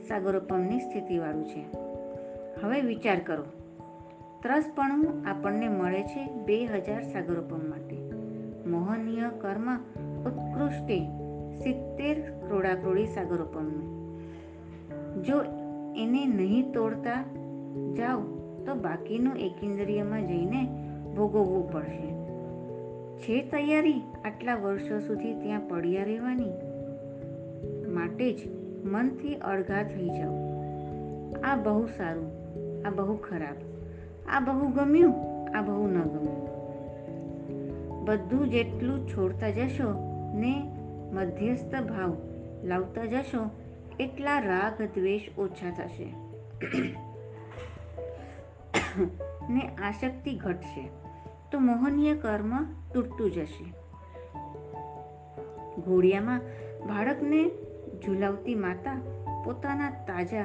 [0.09, 1.65] સાગરોપમની સ્થિતિવાળું છે.
[2.63, 3.45] હવે વિચાર કરો.
[4.43, 8.11] ત્રસપણું આપણને મળે છે બે હજાર સાગરોપમ માટે.
[8.67, 9.77] મોહનીય કર્મ
[10.25, 11.01] ઉત્કૃષ્ટે
[11.59, 13.99] સિત્તેર ક્રોડાક્રોડી સાગરોપમનું.
[15.23, 15.43] જો
[16.05, 17.25] એને નહીં તોડતા
[17.97, 18.21] જાઓ,
[18.67, 20.65] તો બાકીનું એકેન્દ્રિયમાં જઈને
[21.17, 22.09] ભોગવવું પડશે.
[23.19, 24.03] છે તૈયારી?
[24.25, 26.51] આટલા વર્ષો સુધી ત્યાં પડ્યા રહેવાની?
[27.93, 28.39] માટે જ
[28.85, 30.35] મનથી અળગા થઈ જાઓ.
[31.45, 32.31] આ બહુ સારું,
[32.87, 33.57] આ બહુ ખરાબ,
[34.29, 35.15] આ બહુ ગમ્યું,
[35.57, 36.49] આ બહુ ન ગમ્યું.
[38.05, 39.95] બધું જેટલું છોડતા જશો
[40.35, 40.63] ને
[41.13, 42.17] મધ્યસ્થ ભાવ
[42.65, 43.51] લાવતા જશો
[44.01, 46.07] એટલા રાગ દ્વેષ ઓછા થશે.
[49.51, 50.89] ને આસક્તિ ઘટશે.
[51.53, 53.65] તો મોહનીય કર્મ તૂટતું જશે.
[55.81, 56.41] ઘોડિયામાં
[56.89, 57.51] બાળકને
[58.07, 59.01] ઝુલાવતી માતા
[59.45, 60.45] પોતાના તાજા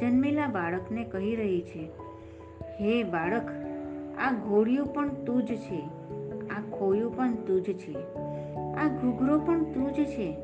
[0.00, 1.88] જન્મેલા બાળકને કહી રહી છે,
[2.80, 3.48] હે બાળક,
[4.18, 5.80] આ ઘોડિયું પણ તું જ છે.
[6.48, 7.94] આ ખોયું પણ તું જ છે.
[8.74, 10.36] આ ઘૂઘરો પણ તું જ છે.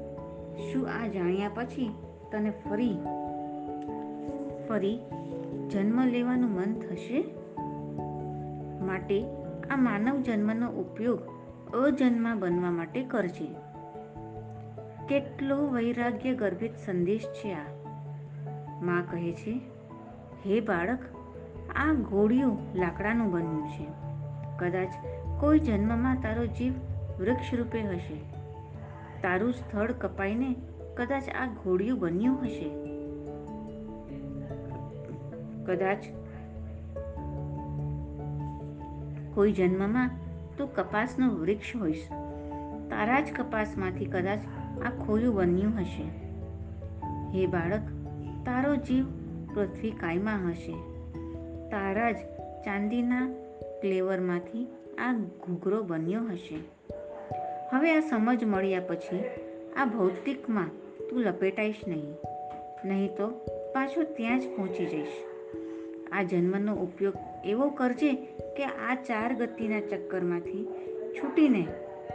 [0.72, 1.94] શું આ જાણ્યા પછી
[2.32, 2.98] તને ફરી
[4.68, 5.00] ફરી
[5.70, 7.24] જન્મ લેવાનું મન થશે?
[8.86, 9.24] માટે
[9.70, 11.20] આ માનવ જન્મનો ઉપયોગ
[11.76, 13.54] અજન્મા બનવા માટે કરજે.
[15.08, 17.62] કેટલો વૈરાગ્ય ગર્ભિત સંદેશ છે આ.
[18.82, 19.60] માં કહે છે,
[20.46, 20.98] હે બાળક,
[21.76, 23.86] આ ઘોડિયું લાકડાનું બન્યું છે.
[24.58, 24.88] કદાચ
[25.40, 26.72] કોઈ જન્મમાં તારો જીવ
[27.18, 28.16] વૃક્ષ રૂપે હશે.
[29.22, 30.56] તારું સ્થળ કપાઈને
[30.96, 32.70] કદાચ આ ઘોડિયું બન્યું હશે.
[35.66, 35.98] કદાચ
[39.34, 40.10] કોઈ જન્મમાં
[40.58, 42.08] તું કપાસનું વૃક્ષ હોઈશ.
[42.90, 44.38] તારા જ કપાસમાંથી કદાચ
[44.84, 46.02] આ ખોયું બન્યું હશે.
[47.30, 47.80] હે બાળક,
[48.46, 49.04] તારો જીવ
[49.54, 50.72] પૃથ્વી કાયમાં હશે.
[51.70, 52.16] તારા જ
[52.64, 53.28] ચાંદીના
[53.80, 54.66] ક્લેવરમાંથી
[54.98, 56.58] આ ઘૂઘરો બન્યો હશે.
[57.72, 59.24] હવે આ સમજ મળ્યા પછી
[59.76, 62.14] આ ભૌતિકમાં તું લપેટાઈશ નહીં.
[62.84, 63.28] નહીં તો
[63.72, 65.06] પાછો ત્યાં જ પહોંચી જઈશ.
[66.12, 67.14] આ જન્મનો ઉપયોગ
[67.44, 68.12] એવો કરજે
[68.56, 70.66] કે આ ચાર ગતિના ચક્કરમાંથી
[71.14, 71.66] છૂટીને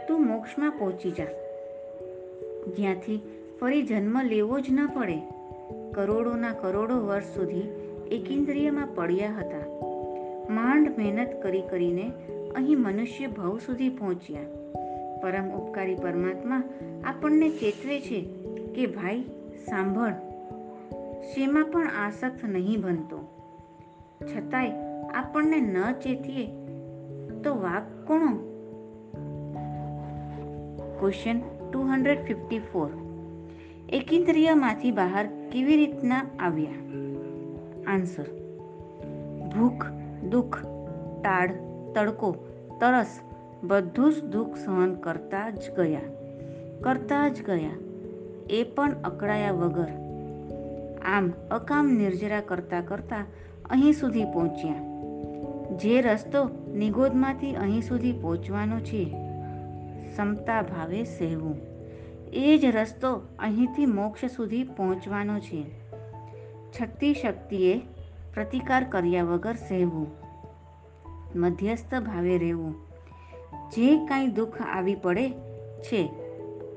[0.08, 1.24] તું મોક્ષમાં પહોંચી જા.
[2.76, 3.20] જ્યાંથી
[3.60, 5.18] ફરી જન્મ લેવો જ ન પડે.
[5.94, 7.62] કરોડોના કરોડો વર્ષ સુધી
[8.10, 9.66] એકેન્દ્રિયમાં પડ્યા હતા.
[10.50, 12.12] માંડ મહેનત કરી કરીને
[12.54, 14.40] અહીં મનુષ્ય ભાવ સુધી પહોંચ્યા.
[15.22, 16.62] પરમ ઉપકારી પરમાત્મા
[17.04, 18.24] આપણને ચેતવે છે
[18.74, 19.22] કે ભાઈ,
[19.66, 20.12] સાંભળ.
[21.22, 23.28] શેમાં પણ આસક્ત નહીં બનતો.
[24.22, 24.70] છતાંય
[25.14, 26.46] આપણને ન ચેતીએ
[27.44, 28.36] તો વાક કોણો
[31.00, 31.40] question
[31.72, 32.90] two hundred fifty four
[33.88, 36.72] એકિન્દ્રિયમાંથી બહાર કેવી રીતના આવ્યા?
[37.86, 38.24] આન્સર
[39.58, 39.86] ભૂખ,
[40.30, 40.64] દુઃખ,
[41.22, 41.48] તાળ,
[41.94, 42.32] તડકો,
[42.80, 43.20] તરસ,
[43.64, 46.00] બધું જ દુઃખ સહન કરતા જ ગયા.
[46.80, 47.91] કરતા જ ગયા.
[48.50, 49.88] એ પણ અકળાયા વગર.
[51.04, 53.24] આમ અકામ નિર્જરા કરતા કરતા
[53.70, 54.92] અહીં સુધી પહોંચ્યા.
[55.76, 59.14] જે રસ્તો નિગોદમાંથી અહીં સુધી પહોંચવાનો છે,
[60.16, 61.56] સમતા ભાવે સહેવું.
[62.32, 65.64] એ જ રસ્તો અહીંથી મોક્ષ સુધી પહોંચવાનો છે.
[66.80, 67.80] છક્તિ શક્તિએ
[68.34, 70.06] પ્રતિકાર કર્યા વગર સહેવું.
[71.36, 72.74] મધ્યસ્થ ભાવે રહેવું.
[73.76, 75.30] જે કાંઈ દુઃખ આવી પડે
[75.80, 76.10] છે,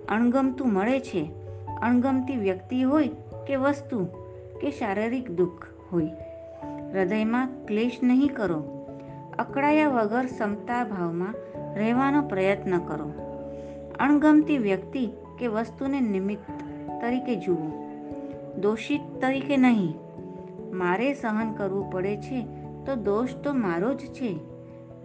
[0.09, 1.44] અણગમતું મળે છે
[1.81, 3.09] અણગમતી વ્યક્તિ હોય
[3.47, 4.05] કે વસ્તુ
[4.61, 6.07] કે શારીરિક દુઃખ હોય.
[6.93, 8.63] હૃદયમાં ક્લેશ નહીં કરો.
[9.39, 11.33] અકળાયા વગર સમતા ભાવમાં
[11.75, 13.11] રહેવાનો પ્રયત્ન કરો.
[13.99, 15.09] અણગમતી વ્યક્તિ
[15.39, 16.51] કે વસ્તુને નિમિત્ત
[17.01, 17.85] તરીકે જુઓ.
[18.61, 19.93] દોષિત તરીકે નહીં.
[20.73, 22.47] મારે સહન કરવું પડે છે
[22.85, 24.39] તો દોષ તો મારો જ છે.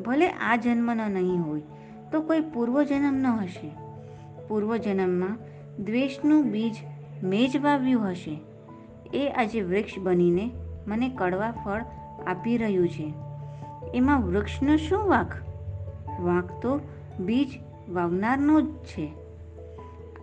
[0.07, 1.63] ભલે આ જન્મનો નહીં હોય
[2.13, 3.71] તો કોઈ પૂર્વજન્મનો હશે.
[4.49, 5.39] પૂર્વજન્મમાં
[5.85, 6.77] દ્વેષનું બીજ
[7.23, 8.41] મેં જ વાવ્યું હશે.
[9.15, 10.51] એ આજે વૃક્ષ બનીને
[10.87, 11.85] મને કડવા ફળ
[12.27, 13.15] આપી રહ્યું છે.
[13.95, 15.33] એમાં વૃક્ષનો શું વાંક?
[16.21, 16.81] વાંક તો
[17.21, 17.49] બીજ
[17.89, 19.13] વાવનારનો જ છે.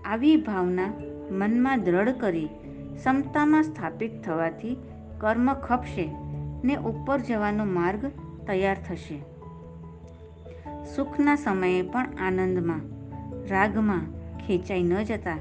[0.06, 0.94] આવી ભાવના
[1.32, 2.46] મનમાં દ્રઢ કરી
[2.96, 4.78] ક્ષમતામાં સ્થાપિત થવાથી
[5.18, 6.10] કર્મ ખપશે
[6.64, 8.06] ને ઉપર જવાનો માર્ગ
[8.48, 9.22] તૈયાર થશે.
[10.96, 12.82] સુખના સમયે પણ આનંદમાં,
[13.48, 14.17] રાગમાં
[14.48, 15.38] ખેંચાઈ ન જતા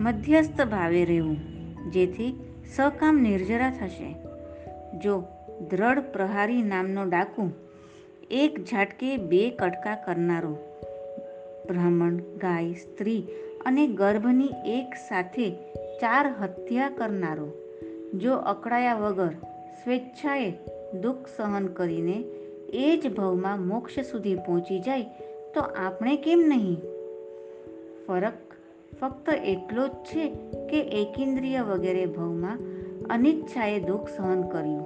[0.00, 1.38] મધ્યસ્થ ભાવે રહેવું,
[1.90, 2.30] જેથી
[2.76, 4.10] સકામ નિર્જરા થશે.
[4.98, 5.14] જો
[5.70, 7.46] દ્રઢ પ્રહારી નામનો ડાકુ
[8.30, 10.52] એક ઝાટકે બે કટકા કરનારો,
[11.68, 13.22] બ્રાહ્મણ, ગાય, સ્ત્રી
[13.66, 15.50] અને ગર્ભની એક સાથે
[16.00, 17.48] ચાર હત્યા કરનારો,
[18.14, 19.34] જો અકળાયા વગર
[19.82, 20.48] સ્વેચ્છાએ
[21.00, 22.16] દુઃખ સહન કરીને
[22.72, 25.02] એ જ ભવમાં મોક્ષ સુધી પહોંચી જાય,
[25.54, 26.99] તો આપણે કેમ નહીં?
[28.10, 28.32] ફરક
[29.00, 30.30] ફક્ત એટલો જ છે
[30.70, 32.58] કે એકેન્દ્રિય વગેરે ભવમાં
[33.10, 34.84] અનિચ્છાએ દુઃખ સહન કર્યું.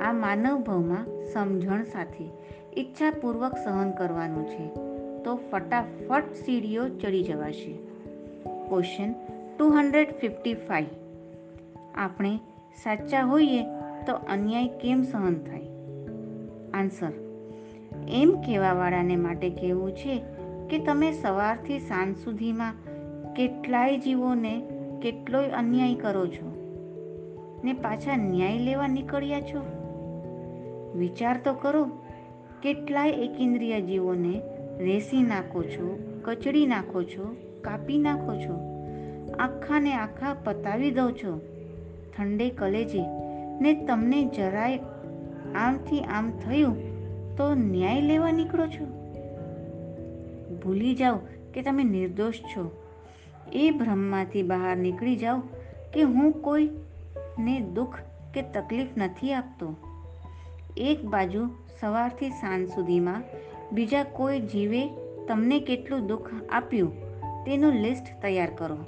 [0.00, 2.24] આ માનવ ભવમાં સમજણ સાથે
[2.80, 4.68] ઈચ્છાપૂર્વક સહન કરવાનું છે.
[5.24, 7.72] તો ફટાફટ સીડીઓ ચડી જવાશે.
[8.68, 9.14] Question
[9.58, 10.86] two hundred fifty five.
[11.94, 12.36] આપણે
[12.84, 13.62] સાચા હોઈએ
[14.06, 15.62] તો અન્યાય કેમ સહન થાય?
[16.74, 17.12] આન્સર.
[18.08, 20.35] એમ કહેવાવાળાને માટે કહેવું છે
[20.70, 22.74] કે તમે સવારથી સાંજ સુધીમાં
[23.34, 24.62] કેટલાય જીવોને
[25.02, 26.52] કેટલોય અન્યાય કરો છો?
[27.64, 29.60] ને પાછા ન્યાય લેવા નીકળ્યા છો?
[30.98, 31.84] વિચાર તો કરો,
[32.62, 34.40] કેટલાય એકેન્દ્રિય જીવોને
[34.78, 38.60] રેસી નાખો છો, કચડી નાખો છો, કાપી નાખો છો,
[39.38, 41.40] આખાને આખા પતાવી દો છો,
[42.18, 43.02] ઠંડે કલેજે,
[43.60, 44.78] ને તમને જરાય
[45.54, 46.76] આમથી આમ થયું
[47.36, 49.05] તો ન્યાય લેવા નીકળો છો?
[50.50, 51.18] ભૂલી જાઓ
[51.54, 52.70] કે તમે નિર્દોષ છો.
[53.52, 55.40] એ ભ્રમમાંથી બહાર નીકળી જાઓ
[55.92, 57.98] કે હું કોઈને દુઃખ
[58.34, 59.76] કે તકલીફ નથી આપતો.
[60.76, 61.46] એક બાજુ
[61.80, 63.22] સવારથી સાંજ સુધીમાં
[63.72, 64.88] બીજા કોઈ જીવે
[65.28, 66.92] તમને કેટલું દુઃખ આપ્યું
[67.44, 68.78] તેનું લિસ્ટ તૈયાર કરો.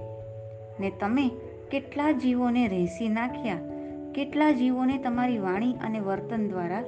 [0.81, 1.31] ને તમે
[1.71, 3.59] કેટલા જીવોને રહેસી નાખ્યા,
[4.15, 6.85] કેટલા જીવોને તમારી વાણી અને વર્તન દ્વારા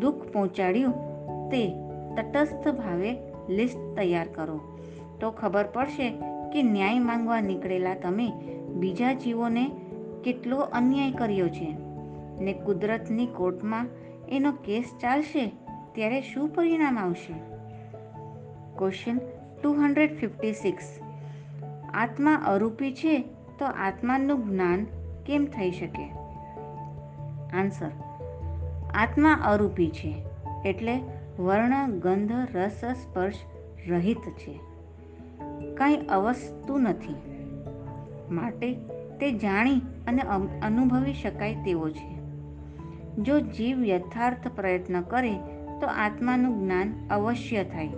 [0.00, 0.92] દુઃખ પહોંચાડ્યું
[1.50, 1.72] તે
[2.16, 4.60] તટસ્થ ભાવે લિસ્ટ તૈયાર કરો.
[5.20, 6.10] તો ખબર પડશે
[6.52, 8.32] કે ન્યાય માંગવા નીકળેલા તમે
[8.74, 9.70] બીજા જીવોને
[10.24, 11.76] કેટલો અન્યાય કર્યો છે
[12.40, 13.86] ને કુદરતની કોર્ટમાં
[14.28, 15.52] એનો કેસ ચાલશે
[15.94, 17.32] ત્યારે શું પરિણામ આવશે?
[18.78, 19.20] Question
[19.62, 20.98] two hundred fifty six
[21.94, 23.18] આત્મા અરૂપી છે
[23.58, 24.84] તો આત્માનું જ્ઞાન
[25.26, 26.12] કેમ થઈ શકે?
[27.58, 27.90] આન્સર
[28.94, 30.24] આત્મા અરૂપી છે
[30.66, 31.00] એટલે
[31.38, 33.34] વર્ણ ગંધ રસ સ્પર્શ
[33.88, 34.60] રહિત છે.
[35.74, 37.14] કાંઈ અવસ્તુ નથી.
[38.30, 38.74] માટે
[39.20, 40.22] તે જાણી અને
[40.60, 42.14] અનુભવી શકાય તેવો છે.
[43.22, 45.34] જો જીવ યથાર્થ પ્રયત્ન કરે,
[45.80, 47.88] તો આત્માનું જ્ઞાન અવશ્ય થાય.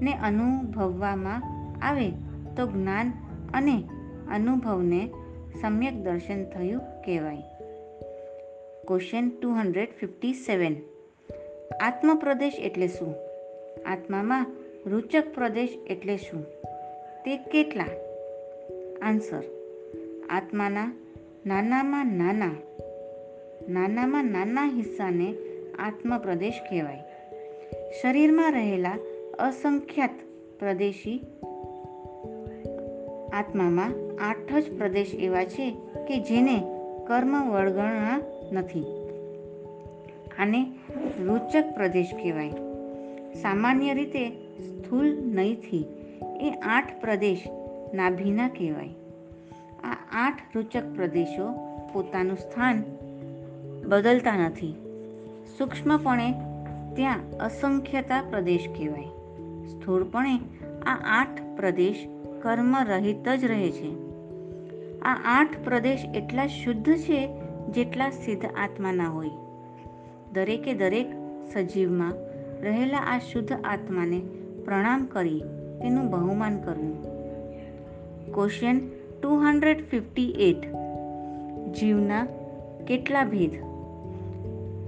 [0.00, 1.42] ને અનુભવવામાં
[1.82, 2.10] આવે,
[2.56, 3.12] તો જ્ઞાન
[3.54, 3.88] અને
[4.30, 5.10] અનુભવને
[5.60, 7.42] સમ્યક દર્શન થયું કહેવાય.
[8.88, 10.76] Question two hundred fifty seven
[11.80, 13.14] આત્મપ્રદેશ એટલે શું?
[13.86, 14.46] આત્મામાં
[14.86, 16.44] રૂચક પ્રદેશ એટલે શું?
[17.24, 17.84] તે કેટલા?
[19.02, 19.42] આન્સર,
[20.30, 20.92] આત્માના
[21.46, 22.50] નાનામાં નાના
[23.68, 25.34] નાનામાં નાના હિસ્સાને
[25.78, 27.00] આત્મપ્રદેશ કહેવાય.
[28.02, 28.98] શરીરમાં રહેલા
[29.38, 30.10] અસંખ્યાત
[30.58, 31.26] પ્રદેશી
[33.32, 35.70] આત્મામાં આઠ જ પ્રદેશ એવા છે
[36.08, 36.58] કે જેને
[37.06, 38.20] કર્મ વળગણા
[38.52, 38.97] નથી.
[40.38, 40.72] આને
[41.24, 42.50] રોચક પ્રદેશ કહેવાય.
[43.34, 44.30] સામાન્ય રીતે
[44.64, 45.84] સ્થૂલ નહીંથી
[46.40, 47.44] એ આઠ પ્રદેશ
[47.94, 48.88] નાભીના કહેવાય.
[49.84, 51.52] આ આઠ રૂચક પ્રદેશો
[51.92, 52.82] પોતાનું સ્થાન
[53.86, 54.74] બદલતા નથી.
[55.58, 56.34] સૂક્ષ્મપણે
[56.96, 59.04] ત્યાં અસંખ્યતા પ્રદેશ કહેવાય.
[59.66, 60.36] સ્થૂળપણે
[60.86, 62.08] આ આઠ પ્રદેશ
[62.42, 63.90] કર્મ રહિત જ રહે છે.
[65.00, 67.28] આ આઠ પ્રદેશ એટલા શુદ્ધ છે
[67.68, 69.47] જેટલા સિદ્ધ આત્માના હોય.
[70.32, 71.06] દરેકે દરેક
[71.52, 72.14] સજીવમાં
[72.62, 74.20] રહેલા આ શુદ્ધ આત્માને
[74.64, 75.40] પ્રણામ કરી
[75.82, 77.02] તેનું બહુમાન કરવું.
[78.34, 78.80] Question
[79.22, 80.60] two hundred fifty eight
[81.74, 82.26] જીવના
[82.86, 83.50] કેટલા ભેદ?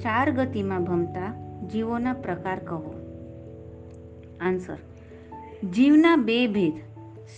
[0.01, 2.95] ચાર ગતિમાં ભમતા જીવોના પ્રકાર કહો.
[4.41, 4.77] આન્સર
[5.71, 6.73] જીવના બે ભેદ,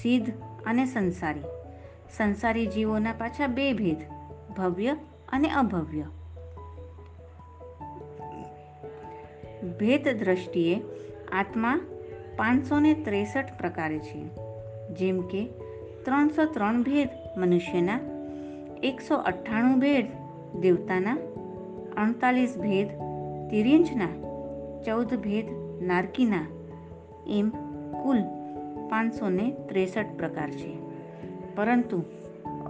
[0.03, 0.33] સિદ્ધ
[0.67, 1.41] અને સંસારી.
[2.17, 3.97] સંસારી જીવોના પાછા બે ભેદ,
[4.57, 4.97] ભવ્ય
[5.29, 6.03] અને અભવ્ય.
[9.63, 10.83] ભેદ દ્રષ્ટિએ
[11.33, 11.81] આત્મા
[12.37, 14.25] પાંચસો ને ત્રેસઠ પ્રકારે છે.
[14.95, 15.45] જેમ કે,
[16.05, 18.01] ત્રણસો ત્રણ ભેદ મનુષ્યના,
[18.83, 20.07] એકસો અઠ્ઠાણું ભેદ
[20.61, 21.19] દેવતાના,
[21.97, 22.89] અડતાલીસ ભેદ
[23.51, 24.09] તિર્યંજના,
[24.87, 25.47] ચૌદ ભેદ
[25.83, 26.47] નારકીના.
[27.27, 27.51] એમ
[28.03, 28.23] કુલ
[28.89, 30.77] પાંચસો ને ત્રેસઠ પ્રકાર છે.
[31.55, 32.03] પરંતુ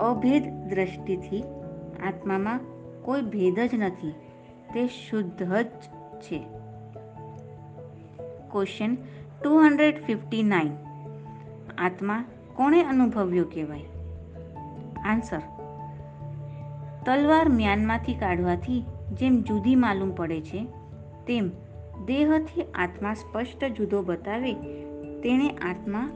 [0.01, 1.43] અભેદ દ્રષ્ટિથી
[2.07, 2.61] આત્મામાં
[3.03, 4.15] કોઈ ભેદ જ નથી.
[4.75, 5.67] તે શુદ્ધ જ
[6.21, 6.62] છે.
[8.53, 8.97] Question
[9.45, 10.73] two hundred fifty nine
[11.79, 13.85] આત્મા કોણે અનુભવ્યો કહેવાય?
[15.05, 15.43] આન્સર
[17.07, 20.67] તલવાર મ્યાનમાંથી કાઢવાથી જેમ જુદી માલુમ પડે છે,
[21.27, 21.51] તેમ
[22.05, 24.53] દેહથી આત્મા સ્પષ્ટ જુદો બતાવે
[25.21, 26.11] તેણે આત્મા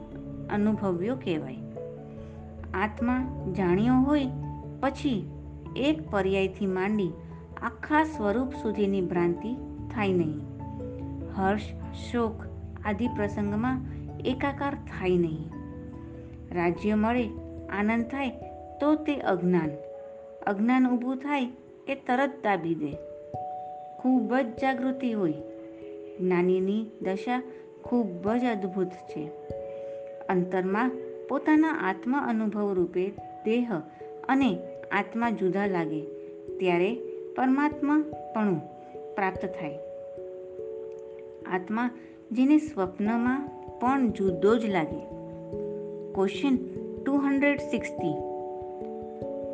[0.49, 1.57] અનુભવ્યો કહેવાય.
[2.73, 4.25] આત્મા જાણ્યો હોય
[4.79, 5.29] પછી
[5.75, 7.11] એક પર્યાયથી માંડી
[7.61, 9.55] આખા સ્વરૂપ સુધીની ભ્રાંતિ
[9.93, 10.56] થાય નહીં.
[11.37, 11.61] હર્ષ,
[12.11, 12.41] શોક
[12.85, 13.81] આદિ પ્રસંગમાં
[14.19, 15.49] એકાકાર થાય નહીં.
[16.53, 17.29] રાજ્ય મળે,
[17.69, 18.29] આનંદ થાય,
[18.79, 19.69] તો તે અજ્ઞાન.
[20.47, 21.47] અજ્ઞાન ઊભું થાય
[21.87, 22.97] એ તરત દાબી દે.
[23.99, 25.33] ખૂબ જ જાગૃતિ હોય.
[26.19, 27.43] જ્ઞાનીની દશા
[27.83, 29.31] ખૂબ જ અદ્ભુત છે.
[30.29, 30.91] અંતરમાં
[31.29, 33.09] પોતાના આત્મા અનુભવ રૂપે
[33.45, 33.79] દેહ
[34.29, 34.59] અને
[34.91, 36.01] આત્મા જુદા લાગે,
[36.59, 36.95] ત્યારે
[37.35, 38.03] પરમાત્મા
[38.35, 38.55] પણ
[39.15, 39.86] પ્રાપ્ત થાય.
[41.51, 41.89] આત્મા
[42.31, 44.99] જેને સ્વપ્નમાં પણ જુદો જ લાગે.
[46.13, 46.57] ક્વેશ્ચન
[47.03, 48.15] ટુ હંડ્રેડ સિક્સટી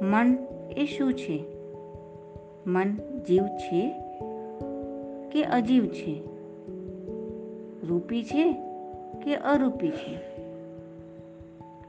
[0.02, 0.38] મન
[0.78, 1.44] એ શું છે?
[2.68, 3.92] મન જીવ છે
[5.32, 6.22] કે અજીવ છે?
[7.88, 8.54] રૂપી છે
[9.24, 10.20] કે અરૂપી છે?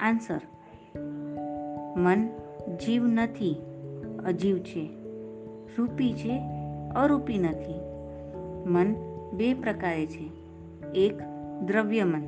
[0.00, 0.40] આન્સર
[1.96, 2.28] મન
[2.86, 3.56] જીવ નથી,
[4.26, 4.90] અજીવ છે.
[5.78, 6.42] રૂપી છે,
[6.94, 7.74] અરૂપી નથી.
[8.66, 10.30] મન બે પ્રકારે છે.
[10.94, 11.18] એક
[11.66, 12.22] દ્રવ્યમન,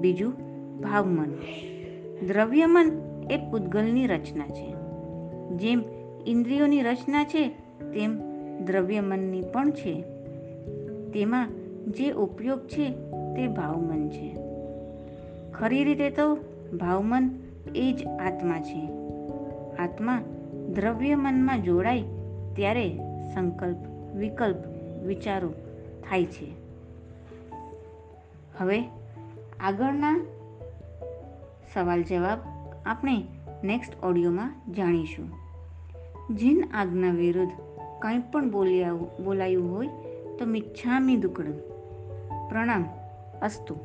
[0.00, 0.32] બીજું
[0.80, 1.30] ભાવમન.
[2.26, 2.92] દ્રવ્યમન
[3.30, 4.74] એ પૂતગલની રચના છે.
[5.56, 5.82] જેમ
[6.26, 7.48] ઇન્દ્રિયોની રચના છે,
[7.92, 8.20] તેમ
[8.64, 10.04] દ્રવ્યમનની પણ છે.
[11.12, 11.48] તેમાં
[11.86, 14.36] જે ઉપયોગ છે, તે ભાવમન છે.
[15.52, 16.34] ખરી રીતે તો
[16.76, 17.30] ભાવમન
[17.74, 18.90] એ જ આત્મા છે.
[19.78, 20.22] આત્મા
[20.74, 22.02] દ્રવ્યમનમાં જોડાય
[22.56, 22.88] ત્યારે
[23.34, 23.76] સંકલ્પ,
[24.16, 24.56] વિકલ્પ,
[25.06, 25.52] વિચારો
[26.10, 26.52] થાય છે.
[28.58, 28.82] હવે
[29.60, 30.26] આગળના
[31.74, 32.38] સવાલ જવાબ
[32.86, 33.24] આપણે
[33.64, 35.32] નેક્સ્ટ ઓડિયોમાં જાણીશું.
[36.36, 37.52] જીન આજ્ઞા વિરુદ્ધ
[38.02, 38.92] કંઈ પણ બોલ્યા,
[39.24, 39.88] બોલાયું હોય
[40.38, 41.52] તો મિચ્છામી દુકડમ.
[42.48, 42.84] પ્રણામ,
[43.42, 43.76] અસ્તુ.